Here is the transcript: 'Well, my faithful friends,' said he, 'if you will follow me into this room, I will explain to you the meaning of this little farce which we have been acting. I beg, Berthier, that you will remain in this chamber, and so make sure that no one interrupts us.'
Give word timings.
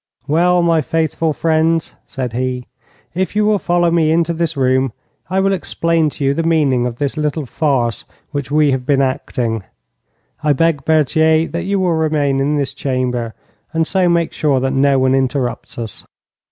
'Well, 0.27 0.63
my 0.63 0.81
faithful 0.81 1.31
friends,' 1.31 1.93
said 2.07 2.33
he, 2.33 2.65
'if 3.13 3.35
you 3.35 3.45
will 3.45 3.59
follow 3.59 3.91
me 3.91 4.09
into 4.11 4.33
this 4.33 4.57
room, 4.57 4.93
I 5.29 5.39
will 5.39 5.53
explain 5.53 6.09
to 6.09 6.23
you 6.23 6.33
the 6.33 6.41
meaning 6.41 6.87
of 6.87 6.95
this 6.95 7.17
little 7.17 7.45
farce 7.45 8.05
which 8.31 8.49
we 8.49 8.71
have 8.71 8.83
been 8.83 9.03
acting. 9.03 9.63
I 10.43 10.53
beg, 10.53 10.85
Berthier, 10.85 11.47
that 11.49 11.65
you 11.65 11.79
will 11.79 11.93
remain 11.93 12.39
in 12.39 12.57
this 12.57 12.73
chamber, 12.73 13.35
and 13.73 13.85
so 13.85 14.09
make 14.09 14.33
sure 14.33 14.59
that 14.59 14.73
no 14.73 14.97
one 14.97 15.13
interrupts 15.13 15.77
us.' 15.77 16.03